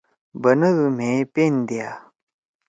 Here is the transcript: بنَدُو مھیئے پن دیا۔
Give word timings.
بنَدُو 0.41 0.85
مھیئے 0.97 1.19
پن 1.33 1.53
دیا۔ 1.67 1.89